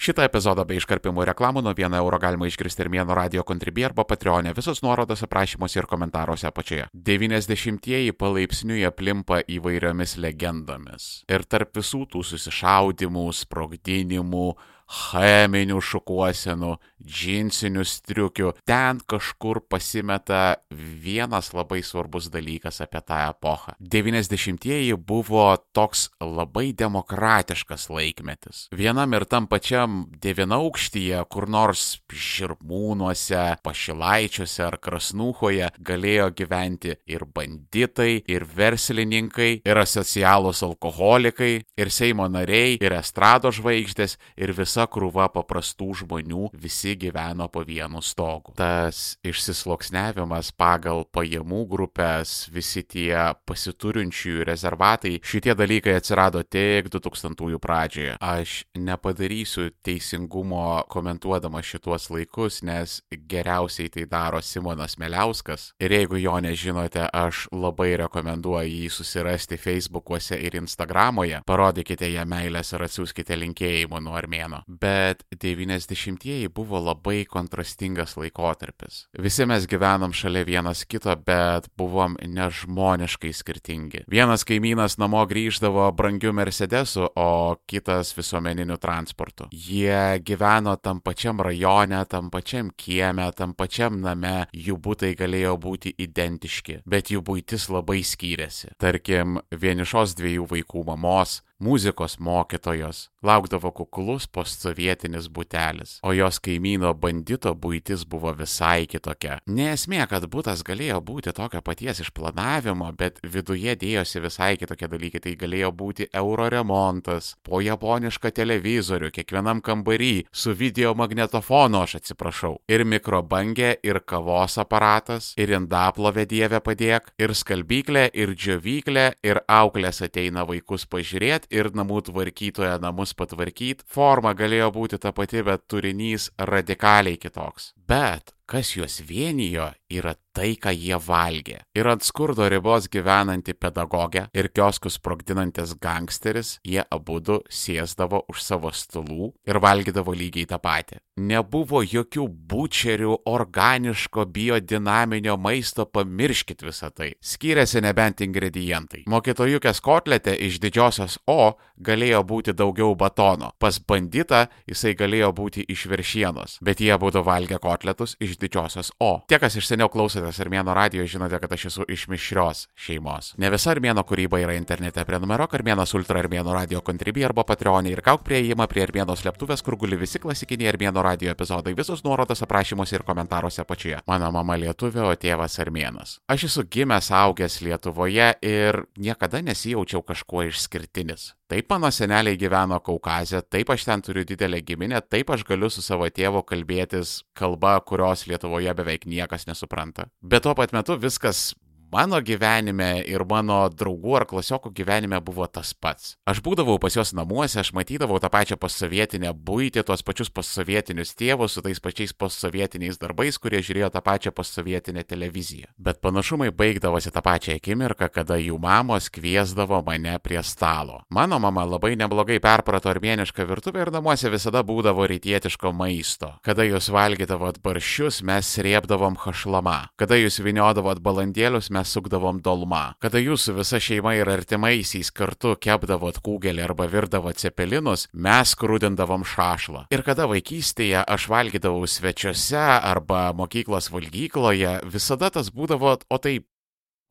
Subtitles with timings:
[0.00, 4.06] Šitą epizodą bei iškarpimų reklamų nuo 1 euro galima išgirsti ir mėno radio kontribį arba
[4.08, 4.54] Patreonė.
[4.56, 6.86] Visos nuorodos aprašymuose ir komentaruose apačioje.
[6.96, 11.10] 90-ieji palaipsniui aplimpa įvairiomis legendomis.
[11.28, 14.46] Ir tarp visų tų susišaudimų, sprogdinimų,
[14.90, 23.76] cheminių šukuosenų, džinsinių striukių, ten kažkur pasimeta vienas labai svarbus dalykas apie tą epochą.
[23.80, 28.66] 90-ieji buvo toks labai demokratiškas laikmetis.
[28.74, 38.22] Vienam ir tam pačiam devynaukštyje, kur nors žirmūnuose, pašilaičiuose ar krasnūhoje galėjo gyventi ir banditai,
[38.28, 45.28] ir verslininkai, ir asocialūs alkoholikai, ir Seimo nariai, ir estrado žvaigždės, ir visa visa krūva
[45.28, 48.54] paprastų žmonių visi gyveno po vienu stogu.
[48.56, 58.16] Tas išsisloksnevimas pagal pajamų grupės, visi tie pasiturinčiųjų rezervatai, šitie dalykai atsirado tik 2000-ųjų pradžioje.
[58.20, 65.74] Aš nepadarysiu teisingumo komentuodamas šituos laikus, nes geriausiai tai daro Simonas Meliauskas.
[65.80, 71.42] Ir jeigu jo nežinote, aš labai rekomenduoju jį susirasti Facebook'uose ir Instagramoje.
[71.46, 79.06] Parodykite ją meilės ir atsiųskite linkėjimų nuo armėno bet 90-ieji buvo labai kontrastingas laikotarpis.
[79.18, 84.04] Visi mes gyvenom šalia vienas kito, bet buvom nežmoniškai skirtingi.
[84.10, 89.48] Vienas kaimynas namo grįždavo brangiu Mercedesu, o kitas visuomeniniu transportu.
[89.52, 95.94] Jie gyveno tam pačiam rajone, tam pačiam kieme, tam pačiam name, jų būtai galėjo būti
[95.98, 98.74] identiški, bet jų būtis labai skyrėsi.
[98.80, 107.52] Tarkim, vienišos dviejų vaikų mamos muzikos mokytojos, laukdavo kuklus postsovietinis butelis, o jos kaimyno bandito
[107.54, 109.38] būtis buvo visai kitokia.
[109.46, 115.20] Nesmė, kad būtas galėjo būti tokio paties išplanavimo, bet viduje dėjosi visai kitokie dalykai.
[115.20, 122.54] Tai galėjo būti euro remontas, po japonišką televizorių, kiekvienam kambarį, su video magnetofonu, aš atsiprašau,
[122.72, 130.00] ir mikrobangė, ir kavos aparatas, ir indaplovė dievė padėk, ir skalbyklė, ir džiovyklė, ir auklės
[130.06, 133.84] ateina vaikus pažiūrėti ir namų tvarkytoja namus patvarkyt.
[133.86, 137.72] Forma galėjo būti ta pati, bet turinys radikaliai kitoks.
[137.88, 141.58] Bet kas juos vienijo, yra tai, ką jie valgė.
[141.76, 148.42] Ir ant skurdo ribos gyvenanti pedagogė ir kioskus sprogdinantis gangsteris, jie abu du sėsdavo už
[148.42, 151.00] savo stalų ir valgydavo lygiai tą patį.
[151.20, 157.10] Nebuvo jokių bučerių, organiško, biodinaminio maisto, pamirškit visą tai.
[157.20, 159.04] Skyrėsi nebent ingredientai.
[159.10, 163.50] Mokytojukės kotletė iš didžiosios O galėjo būti daugiau batono.
[163.60, 169.10] Pas banditą jisai galėjo būti iš veršienos, bet jie būtų valgę kotletus iš didžiosios O.
[169.28, 173.32] Tie, kas iš seniau klausotės Armėno radio, žinote, kad aš esu iš mišrios šeimos.
[173.40, 175.04] Ne visa Armėno kūryba yra internete.
[175.08, 179.78] Prenumeruok Armėnas Ultra Armėno radio kontribį arba Patreonį ir kauk prieimą prie Armėno slėptuvės, kur
[179.80, 181.74] guli visi klasikiniai Armėno radio epizodai.
[181.78, 184.00] Visos nuorodos aprašymuose ir komentaruose apačioje.
[184.10, 186.18] Mano mama lietuvė, o tėvas Armėnas.
[186.30, 191.34] Aš esu gimęs, augęs Lietuvoje ir niekada nesijaučiau kažkuo išskirtinis.
[191.50, 195.82] Taip mano seneliai gyveno Kaukazė, taip aš ten turiu didelę giminę, taip aš galiu su
[195.82, 200.06] savo tėvu kalbėtis kalba, kurios Lietuvoje beveik niekas nesupranta.
[200.22, 201.48] Bet tuo pat metu viskas
[201.92, 206.14] mano gyvenime ir mano draugų ar klasiokų gyvenime buvo tas pats.
[206.28, 211.56] Aš būdavau pas juos namuose, aš matydavau tą pačią posovietinę būtį, tuos pačius posovietinius tėvus
[211.56, 215.70] su tais pačiais posovietiniais darbais, kurie žiūrėjo tą pačią posovietinę televiziją.
[215.78, 221.02] Bet panašumai baigdavosi tą pačią akimirką, kada jų mamos kviesdavo mane prie stalo.
[221.10, 226.34] Mano mama labai neblogai perprato armėnišką virtuvę ir namuose visada būdavo rytietiško maisto.
[226.46, 229.90] Kada jūs valgydavot barščius, mes srėbdavom hašlama.
[230.00, 232.94] Kada jūs viniodavot balandėlius, mes mes sukdavom dolma.
[233.00, 239.24] Kada jūs su visa šeima ir artimaisiais kartu kepdavot kūgelį arba virdavot cepelinus, mes krūdindavom
[239.24, 239.86] šašlą.
[239.94, 246.40] Ir kada vaikystėje aš valgydavau svečiuose arba mokyklos valgykloje, visada tas būdavo, o tai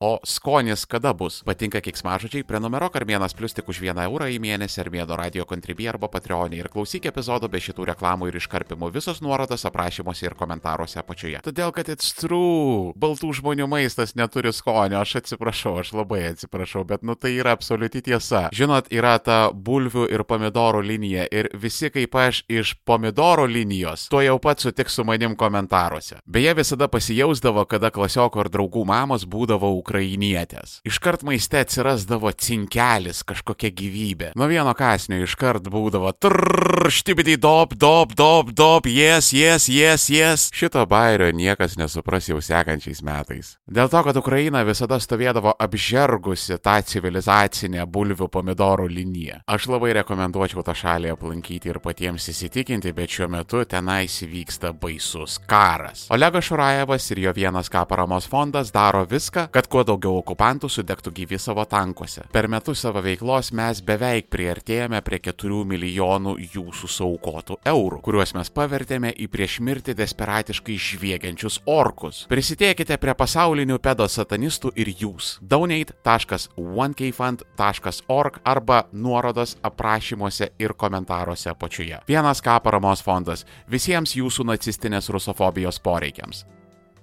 [0.02, 1.42] O skonis kada bus?
[1.44, 6.08] Patinka kiksmažodžiai, prenumeruok Armėnas Plus tik už vieną eurą į mėnesį Armėno radio kontribį arba
[6.08, 11.42] Patreonį ir klausyk epizodo be šitų reklamų ir iškarpimų visos nuorodos aprašymuose ir komentaruose apačioje.
[11.44, 17.04] Todėl, kad it's true, baltų žmonių maistas neturi skonio, aš atsiprašau, aš labai atsiprašau, bet
[17.04, 18.46] nu tai yra absoliuti tiesa.
[18.56, 24.24] Žinot, yra ta bulvių ir pomidorų linija ir visi kaip aš iš pomidorų linijos, to
[24.24, 26.22] jau pat sutiks su manim komentaruose.
[26.24, 30.80] Beje, visada pasijausdavo, kada klasioko ar draugų mamos būdavo ukrainietės.
[30.86, 34.30] Iškart maiste atsirasdavo cinkelis, kažkokia gyvybė.
[34.38, 40.48] Nuo vieno kasnio iškart būdavo trrrr, štibidį dop, dop, dop, dop, yes, yes, yes, yes.
[40.54, 43.56] Šito bairio niekas nesupras jau sekančiais metais.
[43.66, 49.40] Dėl to, kad Ukraina visada stovėdavo apžergusi tą civilizacinę bulvių pomidorų liniją.
[49.50, 55.40] Aš labai rekomenduočiau tą šalį aplankyti ir patiems įsitikinti, bet šiuo metu tenais vyksta baisus
[55.50, 56.06] karas.
[56.14, 61.10] Olegas Šurajevas ir jo vienas K paramos fondas daro viską, kad kuo daugiau okupantų sudegtų
[61.14, 62.22] gyvi savo tankuose.
[62.32, 68.48] Per metus savo veiklos mes beveik priartėjome prie 4 milijonų jūsų saukotų eurų, kuriuos mes
[68.54, 72.16] pavertėme į prieš mirtį desperatiškai žviegiančius orkus.
[72.30, 75.38] Prisidėkite prie pasaulinių pedo satanistų ir jūs.
[75.42, 81.98] donate.onekfund.org arba nuorodos aprašymuose ir komentaruose apačioje.
[82.08, 86.44] Vienas K paramos fondas visiems jūsų nacistinės rusofobijos poreikiams.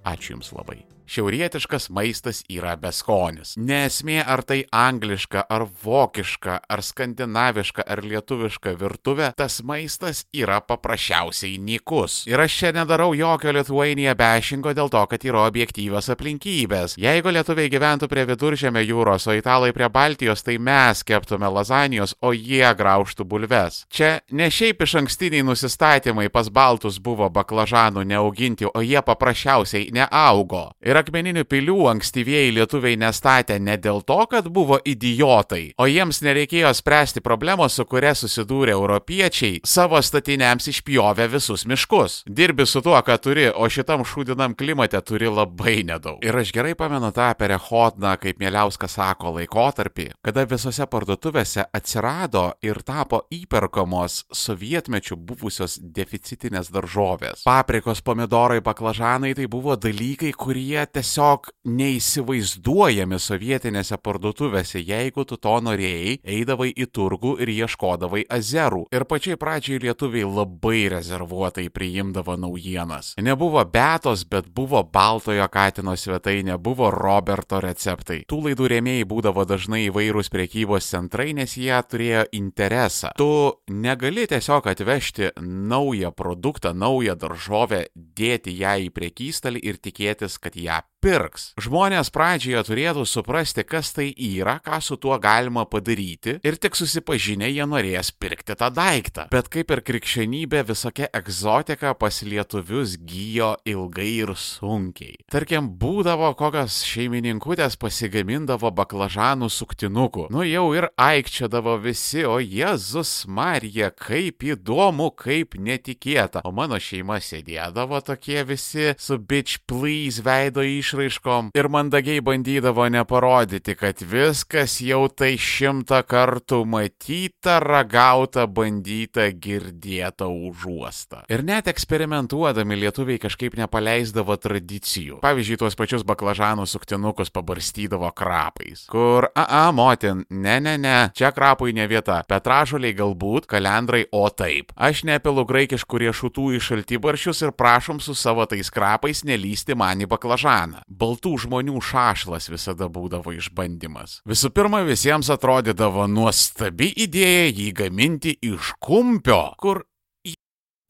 [0.08, 0.97] Ačiū Jums labai.
[1.08, 3.54] Šiaurietiškas maistas yra beskonis.
[3.56, 11.56] Nesmė ar tai angliška, ar vokiška, ar skandinaviška, ar lietuviška virtuvė, tas maistas yra paprasčiausiai
[11.64, 12.26] nikus.
[12.28, 16.98] Ir aš čia nedarau jokio Lietuvainėje bešingo dėl to, kad yra objektyvios aplinkybės.
[17.00, 22.34] Jeigu lietuviai gyventų prie viduržėmio jūros, o italai prie Baltijos, tai mes keptume lazanijos, o
[22.36, 23.86] jie graužtų bulves.
[23.88, 30.68] Čia ne šiaip iš ankstiniai nusistatymai pas baltus buvo baklažanų neauginti, o jie paprasčiausiai neaugo.
[30.84, 36.24] Ir ir akmeninių pilių ankstyvieji lietuviai nestatė ne dėl to, kad buvo idiotai, o jiems
[36.26, 42.24] nereikėjo spręsti problemos, su kuria susidūrė europiečiai, savo statiniams išpjovė visus miškus.
[42.26, 46.24] Dirbi su tuo, ką turi, o šitam šūdinam klimate turi labai nedaug.
[46.26, 52.82] Ir aš gerai pamenu tą perehodną, kaip Mieliauskas sako, laikotarpį, kada visose parduotuvėse atsirado ir
[52.88, 57.46] tapo įperkamos sovietmečių buvusios deficitinės daržovės.
[57.46, 66.18] Paprikos, pomidorai, baklažanai tai buvo dalykai, kurie tiesiog neįsivaizduojami sovietinėse parduotuvėse, jeigu tu to norėjai,
[66.24, 68.86] eidavai į turgų ir ieškodavai azerų.
[68.96, 73.14] Ir pačiai pradžiai lietuviai labai rezervuotai priimdavo naujienas.
[73.22, 78.24] Nebuvo betos, bet buvo baltojo katino svetainė, buvo Roberto receptai.
[78.30, 83.14] Tų laidų rėmėjai būdavo dažnai įvairūs priekybos centrai, nes jie turėjo interesą.
[83.18, 83.30] Tu
[83.72, 90.77] negali tiesiog atvežti naują produktą, naują daržovę, dėti ją į priekystalį ir tikėtis, kad ją
[90.78, 91.52] ครับ pirks.
[91.62, 97.50] Žmonės pradžioje turėtų suprasti, kas tai yra, ką su tuo galima padaryti ir tik susipažinę
[97.52, 99.28] jie norės pirkti tą daiktą.
[99.32, 105.18] Bet kaip ir krikščionybė, visokia egzotika pas lietuvius gyjo ilgai ir sunkiai.
[105.32, 110.28] Tarkim, būdavo kokios šeimininkutės pasigamindavo baklažanų suktinukų.
[110.34, 116.44] Nu jau ir aikčiodavo visi, o Jėzus Marija, kaip įdomu, kaip netikėta.
[116.48, 120.64] O mano šeima sėdėdavo tokie visi su bitch please veido
[120.98, 130.28] išraiškom ir mandagiai bandydavo neparodyti, kad viskas jau tai šimtą kartų matyta, ragauta, bandyta, girdėta,
[130.28, 131.24] užuosta.
[131.30, 135.20] Ir net eksperimentuodami lietuviai kažkaip nepaleisdavo tradicijų.
[135.22, 138.88] Pavyzdžiui, tuos pačius baklažanų suktinukus pabarstydavo krapais.
[138.92, 142.22] Kur, a, a, motin, ne, ne, ne, čia krapui ne vieta.
[142.28, 144.74] Petražoliai galbūt, kalendrai, o taip.
[144.76, 150.10] Aš nepilu graikiškų riešutų į šaltybaršius ir prašom su savo tais krapais nelysti man į
[150.10, 150.77] baklažaną.
[150.88, 154.22] Baltų žmonių šašlas visada būdavo išbandymas.
[154.30, 159.84] Visų pirma, visiems atrodydavo nuostabi idėja jį gaminti iš kumpio, kur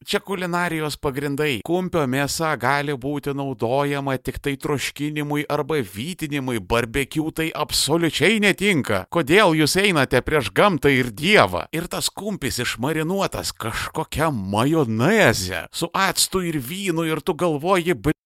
[0.08, 1.58] Čia kulinarijos pagrindai.
[1.66, 9.02] Kumpio mėsa gali būti naudojama tik tai troškinimui arba vytinimui, barbekių tai absoliučiai netinka.
[9.12, 11.66] Kodėl jūs einate prieš gamtą ir dievą?
[11.76, 18.17] Ir tas kumpis išmarinuotas kažkokia majonezė, su actu ir vynu ir tu galvoji, bl...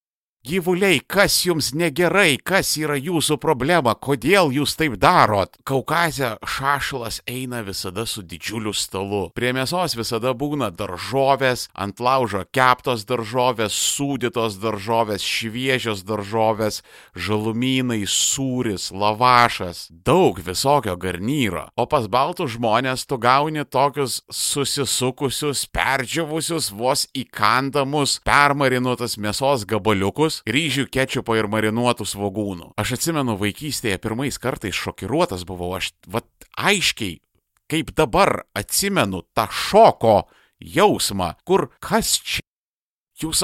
[0.42, 5.52] Gyvuliai, kas jums negerai, kas yra jūsų problema, kodėl jūs taip darot?
[5.62, 9.28] Kaukaze šašlas eina visada su didžiuliu stalu.
[9.38, 16.80] Prie mėsos visada būna daržovės, ant laužo keptos daržovės, sūdytos daržovės, šviežios daržovės,
[17.14, 21.68] žalumynai, sūris, lavašas, daug visokio garnyro.
[21.78, 30.42] O pas baltų žmonės tu gauni tokius susisukusius, perdžiavusius, vos įkandamus, permarinuotas mėsos gabaliukus sūrius,
[30.46, 32.72] ryžių, kečupo ir marinuotų svogūnų.
[32.76, 37.20] Aš atsimenu vaikystėje pirmais kartais šokiruotas buvau, aš vat aiškiai,
[37.68, 40.28] kaip dabar atsimenu tą šoko
[40.60, 42.42] jausmą, kur kas čia
[43.20, 43.42] jūs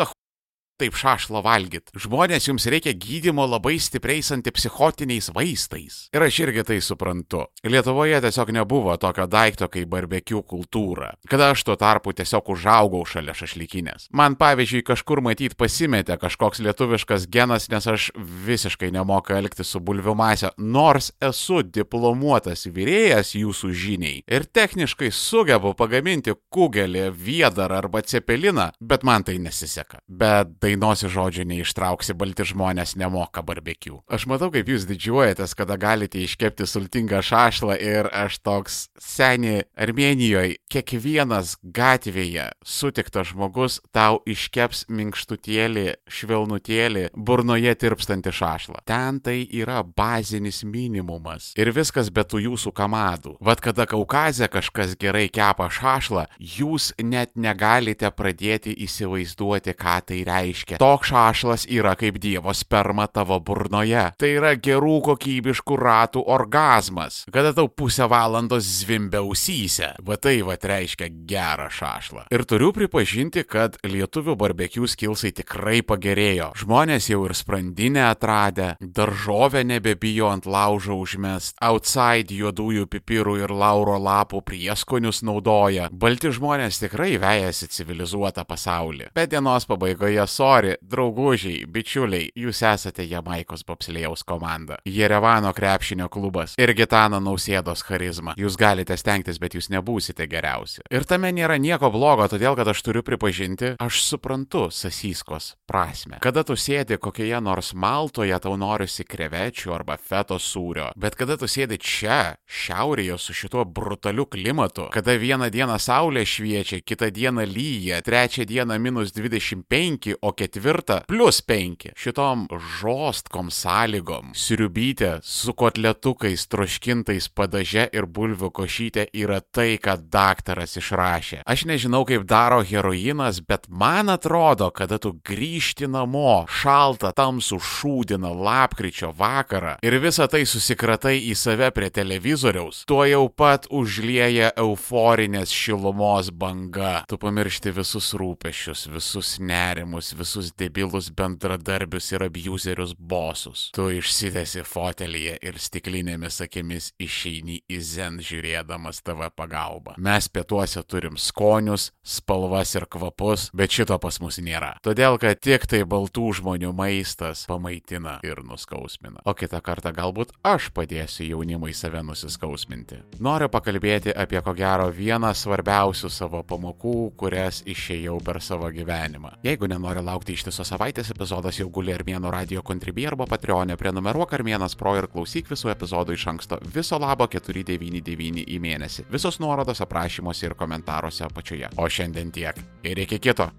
[0.78, 1.90] taip šašlo valgyt.
[1.98, 5.98] Žmonės jums reikia gydimo labai stipriais antipsichotiniais vaistais.
[6.14, 7.44] Ir aš irgi tai suprantu.
[7.66, 11.12] Lietuvoje tiesiog nebuvo tokio daikto kaip barbekių kultūra.
[11.30, 14.08] Kada aš tuo tarpu tiesiog užaugau šalia šašlykinės.
[14.14, 18.10] Man pavyzdžiui kažkur matyt pasimetė kažkoks lietuviškas genas, nes aš
[18.46, 25.74] visiškai nemoku elgtis su bulvių masė, nors esu diplomuotas vyrėjas jūsų žiniai ir techniškai sugebu
[25.78, 30.02] pagaminti kugelį, viedarą arba cepeliną, bet man tai nesiseka.
[30.08, 34.02] Bet dainos žodžių neištrauksi, balti žmonės nemoka barbekių.
[34.12, 40.58] Aš matau, kaip jūs didžiuojatės, kada galite iškepti sultingą šašlą ir aš toks seniai Armenijoje,
[40.68, 48.82] kiekvienas gatvėje sutiktas žmogus tau iškeps minkštutėlį, švelnutėlį, burnoje tirpstantį šašlą.
[48.88, 51.52] Ten tai yra bazinis minimumas.
[51.58, 53.36] Ir viskas be tų jūsų kamadų.
[53.44, 60.57] Vat kada Kaukazė kažkas gerai kepa šašlą, jūs net negalite pradėti įsivaizduoti, ką tai reiškia.
[60.78, 64.04] Toks šašlas yra kaip Dievo sperma tavo burnoje.
[64.18, 67.22] Tai yra gerų kokybiškų ratų orgasmas.
[67.32, 69.92] Kada tau pusę valandos zvimbia ausyse.
[70.04, 72.26] Va tai va reiškia gerą šašlą.
[72.34, 76.52] Ir turiu pripažinti, kad lietuvių barbekių skilsai tikrai pagerėjo.
[76.58, 83.98] Žmonės jau ir sprandinę atradę, daržovę nebebijo ant laužo užmest, outside juodųjų pipirų ir lauro
[84.00, 85.88] lapų prieskonius naudoja.
[85.92, 89.10] Balti žmonės tikrai vejasi civilizuotą pasaulį.
[89.16, 94.78] Bet dienos pabaigoje, sorry, draugužiai, bičiuliai, jūs esate Jamaikos bobslėjaus komanda.
[94.88, 98.32] Jerevano krepšinio klubas ir Gitano nausėdos charizma.
[98.40, 100.80] Jūs galite stengtis, bet jūs nebūsite geriausi.
[100.88, 106.20] Ir tame nėra nieko blogo, todėl kad aš turiu pripažinti, aš suprantu sasyskos prasme.
[106.24, 111.50] Kada tu sėdi kokioje nors maltoje, tau norisi krevečių arba fetos sūrio, bet kada tu
[111.50, 118.00] sėdi čia, šiaurėje su šituo brutaliu klimatu, kada vieną dieną saulė šviečia, kitą dieną lyja,
[118.06, 121.90] trečią dieną minus 25, o ketvirtą plus 5.
[121.98, 122.46] Šitom
[122.78, 131.42] žostkom sąlygom sriubytė su kotletukais, troškintais padaže ir bulvių košytė yra tai, ką daktaras išrašė.
[131.48, 138.32] Aš nežinau, kaip daro heroinas, bet man atrodo, kada tu grįžti namo, šaltą, tamsų šūdiną
[138.36, 145.52] lapkričio vakarą ir visą tai susikratai į save prie televizoriaus, tuo jau pat užlieja euforinės
[145.54, 147.02] šilumos banga.
[147.08, 150.27] Tu pamiršti visus rūpešius, visus nerimus, visus
[150.58, 153.68] debilus bendradarbius ir abuserius bosus.
[153.76, 159.96] Tu išsitesi fotelyje ir stiklinėmis akimis išeini į zen žiūrėdamas tavo pagalbą.
[159.98, 164.74] Mes pietuose turim skonius, spalvas ir kvapus, bet šito pas mus nėra.
[164.84, 169.22] Todėl, kad tik tai baltų žmonių maistas pamaitina ir nuskausmina.
[169.28, 173.02] O kitą kartą galbūt aš padėsiu jaunimui save nusiskausminti.
[173.24, 179.36] Noriu pakalbėti apie ko gero vieną svarbiausių savo pamokų, kurias išėjau per savo gyvenimą.
[179.46, 184.76] Jeigu nenori laukti ištisos savaitės, epizodas jau guli Armėno radio kontribį arba Patreonė, prenumeruok Armėnas
[184.78, 186.60] Pro ir klausyk visų epizodų iš anksto.
[186.74, 189.08] Viso labo 499 į mėnesį.
[189.12, 191.72] Visos nuorodos aprašymuose ir komentaruose apačioje.
[191.76, 192.60] O šiandien tiek.
[192.82, 193.50] Ir iki kito.